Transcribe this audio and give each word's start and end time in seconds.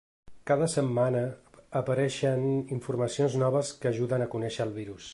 Cada 0.51 0.67
setmana 0.75 1.21
apareixen 1.81 2.49
informacions 2.79 3.39
noves 3.45 3.75
que 3.85 3.93
ajuden 3.95 4.27
a 4.29 4.33
conèixer 4.37 4.69
el 4.71 4.79
virus. 4.85 5.09